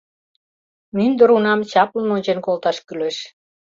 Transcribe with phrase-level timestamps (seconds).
[0.95, 3.17] Мӱндыр унам чаплын ончен колташ кӱлеш.